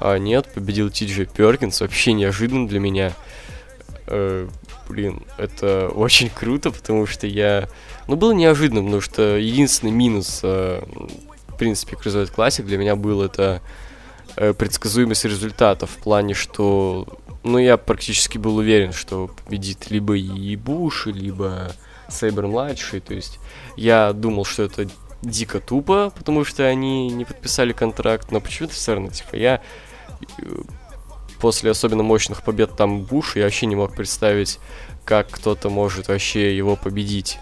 А 0.00 0.16
нет, 0.16 0.46
победил 0.54 0.90
Тиджи 0.90 1.26
Перкинс. 1.26 1.80
Вообще 1.80 2.12
неожиданно 2.12 2.68
для 2.68 2.80
меня. 2.80 3.12
Э, 4.06 4.48
блин, 4.88 5.22
это 5.36 5.88
очень 5.88 6.30
круто, 6.30 6.70
потому 6.70 7.06
что 7.06 7.26
я... 7.26 7.68
Ну, 8.06 8.16
было 8.16 8.32
неожиданно, 8.32 8.82
потому 8.82 9.00
что 9.00 9.36
единственный 9.36 9.92
минус, 9.92 10.40
э, 10.42 10.82
в 11.48 11.56
принципе, 11.56 11.96
Cruiserweight 11.96 12.34
Classic 12.34 12.62
для 12.62 12.78
меня 12.78 12.96
был 12.96 13.22
это 13.22 13.60
э, 14.36 14.54
предсказуемость 14.54 15.24
результатов 15.24 15.90
в 15.90 15.96
плане, 15.96 16.34
что... 16.34 17.06
Ну, 17.44 17.58
я 17.58 17.76
практически 17.76 18.36
был 18.36 18.56
уверен, 18.56 18.92
что 18.92 19.30
победит 19.44 19.90
либо 19.90 20.16
и 20.16 20.56
Буш, 20.56 21.06
либо 21.06 21.72
Сейбер-младший. 22.08 23.00
То 23.00 23.14
есть 23.14 23.38
я 23.76 24.12
думал, 24.12 24.44
что 24.44 24.64
это 24.64 24.88
дико 25.22 25.60
тупо, 25.60 26.12
потому 26.16 26.44
что 26.44 26.64
они 26.64 27.08
не 27.10 27.24
подписали 27.24 27.72
контракт, 27.72 28.30
но 28.30 28.40
почему-то 28.40 28.74
все 28.74 28.94
равно, 28.94 29.10
типа, 29.10 29.36
я 29.36 29.60
после 31.40 31.70
особенно 31.70 32.02
мощных 32.02 32.42
побед 32.42 32.76
там 32.76 33.02
Буш, 33.02 33.36
я 33.36 33.44
вообще 33.44 33.66
не 33.66 33.76
мог 33.76 33.94
представить, 33.94 34.58
как 35.04 35.30
кто-то 35.30 35.70
может 35.70 36.08
вообще 36.08 36.56
его 36.56 36.76
победить. 36.76 37.38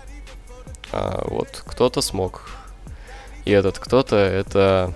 А 0.92 1.26
вот 1.28 1.62
кто-то 1.66 2.00
смог. 2.00 2.50
И 3.44 3.50
этот 3.50 3.78
кто-то 3.78 4.16
это... 4.16 4.94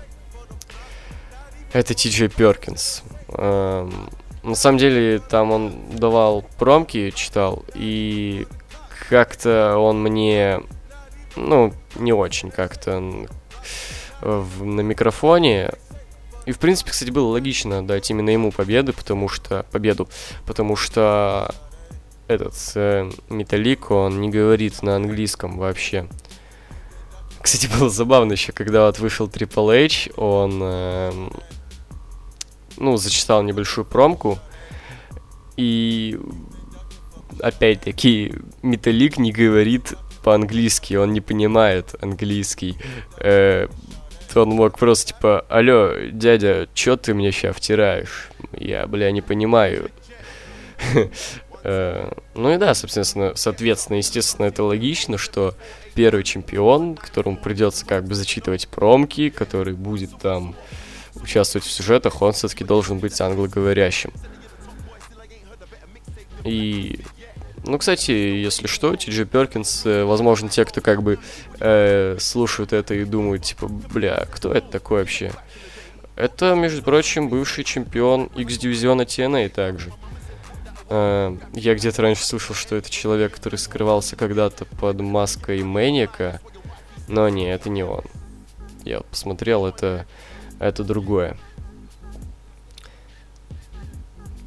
Это 1.73 1.95
Ти 1.95 2.09
Джей 2.09 2.29
Перкинс. 2.29 3.03
Эм, 3.29 4.11
на 4.43 4.55
самом 4.57 4.79
деле, 4.79 5.21
там 5.21 5.53
он 5.53 5.73
давал 5.93 6.43
промки, 6.59 7.11
читал, 7.15 7.65
и 7.75 8.49
как-то 9.11 9.77
он 9.77 10.03
мне, 10.03 10.61
ну, 11.37 11.75
не 11.97 12.15
очень 12.15 12.51
как-то 12.51 13.27
на 14.23 14.81
микрофоне 14.81 15.71
и, 16.47 16.53
в 16.53 16.59
принципе, 16.59 16.91
кстати, 16.91 17.11
было 17.11 17.29
логично 17.29 17.87
дать 17.87 18.11
именно 18.11 18.31
ему 18.31 18.51
победу, 18.51 18.93
потому 18.93 19.29
что... 19.29 19.67
Победу, 19.71 20.09
потому 20.47 20.75
что 20.75 21.55
этот 22.29 22.55
э, 22.75 23.11
Металлик, 23.29 23.91
он 23.91 24.21
не 24.21 24.31
говорит 24.31 24.83
на 24.83 24.97
английском 24.97 25.59
вообще. 25.59 26.09
Кстати, 27.41 27.69
было 27.79 27.91
забавно 27.91 28.33
еще, 28.33 28.53
когда 28.53 28.87
вот 28.87 28.99
вышел 28.99 29.29
Triple 29.29 29.85
H, 29.85 30.11
он, 30.17 30.61
э, 30.63 31.13
ну, 32.79 32.97
зачитал 32.97 33.43
небольшую 33.43 33.85
промку, 33.85 34.39
и 35.57 36.19
опять-таки 37.41 38.35
Металлик 38.63 39.19
не 39.19 39.33
говорит 39.33 39.95
по-английски, 40.23 40.95
он 40.95 41.13
не 41.13 41.21
понимает 41.21 41.95
английский. 42.01 42.77
Э, 43.19 43.69
он 44.35 44.51
мог 44.51 44.79
просто 44.79 45.13
типа, 45.13 45.45
алло, 45.49 45.93
дядя, 46.13 46.69
чё 46.75 46.97
ты 46.97 47.15
мне 47.15 47.33
сейчас 47.33 47.57
втираешь? 47.57 48.29
Я, 48.57 48.87
бля, 48.87 49.11
не 49.11 49.23
понимаю. 49.23 49.91
Э, 51.63 52.11
ну 52.35 52.55
и 52.55 52.57
да, 52.57 52.73
собственно, 52.73 53.35
соответственно, 53.35 53.99
естественно, 53.99 54.47
это 54.47 54.65
логично, 54.65 55.19
что 55.19 55.55
первый 55.95 56.25
чемпион, 56.25 56.97
которому 56.97 57.37
придется 57.37 57.85
как 57.85 58.05
бы 58.07 58.15
зачитывать 58.15 58.67
промки, 58.67 59.29
который 59.29 59.75
будет 59.75 60.19
там 60.19 60.55
участвовать 61.17 61.67
в 61.67 61.71
сюжетах, 61.71 62.23
он 62.23 62.33
все-таки 62.33 62.65
должен 62.65 62.99
быть 62.99 63.21
англоговорящим. 63.21 64.11
И 66.45 67.01
ну, 67.65 67.79
кстати, 67.79 68.11
если 68.11 68.67
что, 68.67 68.97
Ти 68.97 69.25
Перкинс, 69.25 69.85
э, 69.85 70.05
возможно, 70.05 70.49
те, 70.49 70.65
кто 70.65 70.81
как 70.81 71.03
бы 71.03 71.19
э, 71.59 72.17
слушают 72.19 72.73
это 72.73 72.95
и 72.95 73.05
думают, 73.05 73.45
типа, 73.45 73.69
бля, 73.69 74.27
кто 74.31 74.53
это 74.53 74.71
такой 74.71 75.01
вообще? 75.01 75.33
Это, 76.17 76.55
между 76.55 76.83
прочим, 76.83 77.29
бывший 77.29 77.65
чемпион 77.65 78.31
X-дивизиона 78.35 79.03
TNA 79.03 79.51
также. 79.51 79.93
Э, 80.89 81.37
я 81.53 81.75
где-то 81.75 82.03
раньше 82.03 82.25
слышал, 82.25 82.55
что 82.55 82.77
это 82.77 82.91
человек, 82.91 83.35
который 83.35 83.57
скрывался 83.57 84.17
когда-то 84.17 84.65
под 84.65 85.01
маской 85.01 85.63
Мэниака, 85.63 86.41
но 87.09 87.29
не, 87.29 87.51
это 87.53 87.69
не 87.69 87.83
он. 87.83 88.05
Я 88.85 89.01
посмотрел, 89.01 89.67
это, 89.67 90.07
это 90.59 90.83
другое. 90.83 91.37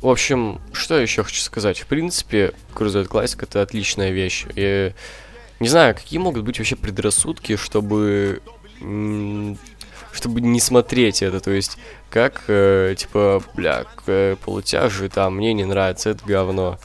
В 0.03 0.09
общем, 0.09 0.59
что 0.73 0.99
еще 0.99 1.23
хочу 1.23 1.39
сказать? 1.39 1.79
В 1.79 1.85
принципе, 1.87 2.51
Cruiserweight 2.75 3.07
Classic 3.07 3.41
это 3.41 3.61
отличная 3.61 4.11
вещь. 4.11 4.45
И 4.53 4.91
не 5.61 5.69
знаю, 5.69 5.95
какие 5.95 6.19
могут 6.19 6.43
быть 6.43 6.59
вообще 6.59 6.75
предрассудки, 6.75 7.55
чтобы 7.55 8.41
чтобы 10.11 10.41
не 10.41 10.59
смотреть 10.59 11.23
это, 11.23 11.39
то 11.39 11.51
есть 11.51 11.77
как, 12.09 12.43
э, 12.49 12.95
типа, 12.97 13.41
бля, 13.55 13.85
э, 14.05 14.35
полутяжи, 14.43 15.07
там, 15.07 15.37
мне 15.37 15.53
не 15.53 15.63
нравится, 15.63 16.09
это 16.09 16.25
говно. 16.25 16.79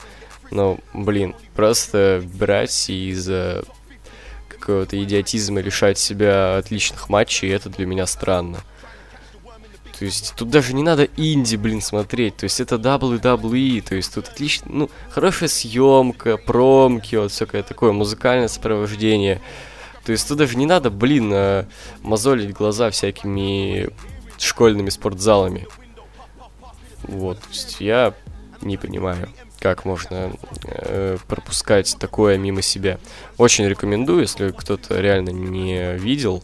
Но, 0.49 0.77
блин, 0.93 1.35
просто 1.55 2.23
брать 2.23 2.89
и 2.89 3.09
из-за 3.09 3.65
какого-то 4.47 5.01
идиотизма 5.03 5.59
лишать 5.59 5.97
себя 5.97 6.55
отличных 6.55 7.09
матчей, 7.09 7.49
это 7.49 7.69
для 7.69 7.85
меня 7.85 8.07
странно. 8.07 8.59
То 9.99 10.05
есть 10.05 10.33
тут 10.37 10.49
даже 10.49 10.73
не 10.73 10.81
надо 10.81 11.09
инди, 11.17 11.57
блин, 11.57 11.81
смотреть. 11.81 12.37
То 12.37 12.45
есть 12.45 12.61
это 12.61 12.75
WWE, 12.75 13.81
то 13.81 13.95
есть 13.95 14.13
тут 14.13 14.29
отлично, 14.29 14.67
ну, 14.71 14.89
хорошая 15.09 15.49
съемка, 15.49 16.37
промки, 16.37 17.17
вот 17.17 17.33
всякое 17.33 17.63
такое, 17.63 17.91
музыкальное 17.91 18.47
сопровождение. 18.47 19.41
То 20.05 20.13
есть 20.13 20.25
тут 20.25 20.37
даже 20.37 20.55
не 20.55 20.65
надо, 20.65 20.89
блин, 20.89 21.29
а, 21.33 21.67
мозолить 22.01 22.53
глаза 22.53 22.91
всякими 22.91 23.89
школьными 24.37 24.89
спортзалами. 24.89 25.67
Вот, 27.03 27.41
то 27.41 27.49
есть 27.49 27.81
я 27.81 28.13
не 28.61 28.77
понимаю, 28.77 29.27
как 29.59 29.83
можно 29.83 30.31
э, 30.63 31.17
пропускать 31.27 31.97
такое 31.99 32.37
мимо 32.37 32.61
себя. 32.61 32.99
Очень 33.37 33.65
рекомендую, 33.67 34.21
если 34.21 34.51
кто-то 34.51 35.01
реально 35.01 35.31
не 35.31 35.97
видел, 35.97 36.41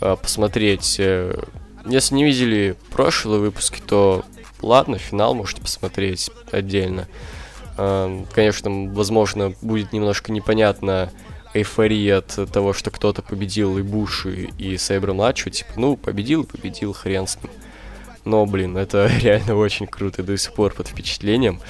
э, 0.00 0.16
посмотреть 0.20 0.96
э, 0.98 1.40
если 1.88 2.14
не 2.14 2.24
видели 2.24 2.76
прошлые 2.90 3.40
выпуски, 3.40 3.80
то 3.84 4.24
ладно, 4.62 4.98
финал 4.98 5.34
можете 5.34 5.62
посмотреть 5.62 6.30
отдельно. 6.50 7.08
Конечно, 7.76 8.92
возможно, 8.92 9.54
будет 9.62 9.92
немножко 9.92 10.32
непонятно 10.32 11.12
эйфория 11.54 12.18
от 12.18 12.50
того, 12.52 12.72
что 12.72 12.90
кто-то 12.90 13.22
победил 13.22 13.78
и 13.78 13.82
Буши, 13.82 14.50
и 14.58 14.76
Сейбра 14.76 15.12
младшего, 15.12 15.50
типа, 15.50 15.70
ну, 15.76 15.96
победил 15.96 16.44
победил, 16.44 16.92
хрен 16.92 17.26
с 17.26 17.36
ним. 17.42 17.50
Но, 18.24 18.44
блин, 18.46 18.76
это 18.76 19.10
реально 19.22 19.54
очень 19.54 19.86
круто, 19.86 20.22
до 20.22 20.36
сих 20.36 20.52
пор 20.52 20.74
под 20.74 20.88
впечатлением. 20.88 21.60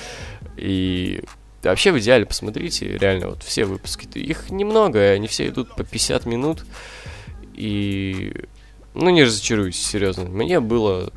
И 0.57 1.23
вообще 1.63 1.93
в 1.93 1.99
идеале 1.99 2.27
посмотрите, 2.27 2.97
реально, 2.99 3.29
вот 3.29 3.43
все 3.43 3.65
выпуски. 3.65 4.19
Их 4.19 4.51
немного, 4.51 5.11
они 5.11 5.29
все 5.29 5.49
идут 5.49 5.75
по 5.77 5.85
50 5.85 6.27
минут. 6.27 6.65
И 7.55 8.33
ну, 8.99 9.11
не 9.11 9.25
разочаруюсь, 9.25 9.77
серьезно. 9.77 10.25
Мне 10.25 10.59
было 10.61 11.13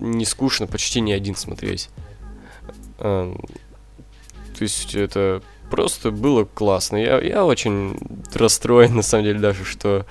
не 0.00 0.24
скучно 0.24 0.66
почти 0.66 1.00
ни 1.00 1.12
один 1.12 1.36
смотреть. 1.36 1.90
То 2.98 3.34
есть 4.58 4.94
это 4.94 5.42
просто 5.70 6.10
было 6.10 6.44
классно. 6.44 6.96
Я, 6.96 7.20
я 7.20 7.44
очень 7.44 7.98
расстроен, 8.32 8.94
на 8.96 9.02
самом 9.02 9.24
деле, 9.24 9.38
даже, 9.38 9.64
что 9.64 10.06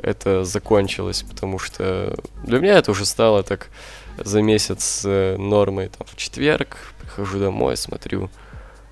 это 0.00 0.44
закончилось, 0.44 1.22
потому 1.28 1.58
что 1.58 2.16
для 2.44 2.60
меня 2.60 2.78
это 2.78 2.92
уже 2.92 3.04
стало 3.04 3.42
так 3.42 3.68
за 4.16 4.40
месяц 4.40 5.02
э, 5.04 5.36
нормой 5.36 5.88
там 5.88 6.06
в 6.06 6.16
четверг, 6.16 6.76
прихожу 7.00 7.40
домой, 7.40 7.76
смотрю. 7.76 8.30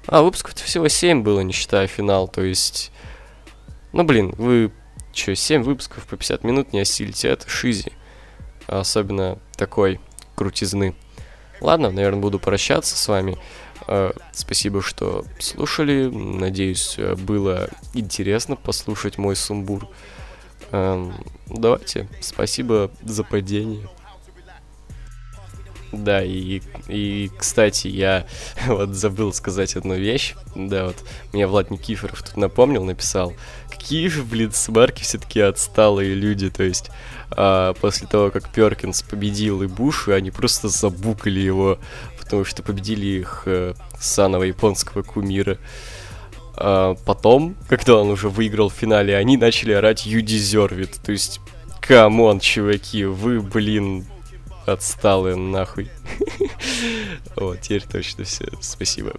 А, 0.09 0.23
выпусков 0.23 0.55
всего 0.55 0.89
7 0.89 1.23
было, 1.23 1.41
не 1.41 1.53
считая 1.53 1.87
финал, 1.87 2.29
то 2.29 2.43
есть... 2.43 2.93
Ну, 3.93 4.05
блин, 4.05 4.35
вы 4.37 4.73
что, 5.17 5.35
7 5.35 5.63
выпусков 5.63 6.07
по 6.07 6.17
50 6.17 6.45
минут 6.45 6.73
не 6.73 6.81
осилите, 6.81 7.29
это 7.29 7.49
шизи. 7.49 7.93
Особенно 8.67 9.39
такой 9.57 10.01
крутизны. 10.35 10.95
Ладно, 11.61 11.91
наверное, 11.91 12.21
буду 12.21 12.39
прощаться 12.39 12.97
с 12.97 13.09
вами. 13.09 13.39
Э, 13.89 14.13
спасибо, 14.33 14.83
что 14.83 15.25
слушали. 15.39 16.07
Надеюсь, 16.07 16.97
э, 16.99 17.15
было 17.15 17.69
интересно 17.95 18.57
послушать 18.57 19.19
мой 19.19 19.37
сумбур. 19.37 19.89
Эм, 20.73 21.15
давайте, 21.47 22.09
спасибо 22.21 22.91
за 23.03 23.25
падение. 23.25 23.89
Да, 25.93 26.23
и, 26.23 26.61
и, 26.89 27.31
кстати, 27.37 27.89
я 27.89 28.27
вот 28.67 28.91
забыл 28.91 29.33
сказать 29.33 29.77
одну 29.77 29.95
вещь. 29.95 30.35
Да, 30.55 30.87
вот 30.87 30.97
мне 31.33 31.47
Влад 31.47 31.71
Никифоров 31.71 32.23
тут 32.23 32.37
напомнил, 32.37 32.85
написал. 32.85 33.35
Какие 33.71 34.09
же, 34.09 34.23
блин, 34.23 34.53
смарки 34.53 35.03
все-таки 35.03 35.41
отсталые 35.41 36.15
люди. 36.15 36.51
То 36.51 36.63
есть, 36.63 36.91
а, 37.31 37.75
после 37.75 38.07
того, 38.07 38.31
как 38.31 38.49
Перкинс 38.51 39.03
победил 39.03 39.63
и 39.63 39.67
Буш, 39.67 40.09
они 40.09 40.31
просто 40.31 40.69
забукали 40.69 41.41
его, 41.41 41.79
потому 42.19 42.45
что 42.45 42.63
победили 42.63 43.07
их 43.21 43.45
э, 43.47 43.75
саного 43.99 44.43
японского 44.43 45.03
кумира. 45.03 45.59
А 46.57 46.95
потом, 47.05 47.55
когда 47.69 47.97
он 47.97 48.11
уже 48.11 48.29
выиграл 48.29 48.71
в 48.71 48.75
финале, 48.75 49.17
они 49.17 49.37
начали 49.37 49.73
орать 49.73 50.07
«You 50.07 50.23
deserve 50.23 50.79
it». 50.81 50.97
То 51.05 51.13
есть, 51.13 51.41
come 51.81 52.15
on, 52.15 52.41
чуваки, 52.41 53.05
вы, 53.05 53.41
блин, 53.41 54.07
отсталые 54.67 55.37
нахуй. 55.37 55.91
Вот, 57.37 57.61
теперь 57.61 57.85
точно 57.85 58.25
все. 58.25 58.47
Спасибо. 58.61 59.13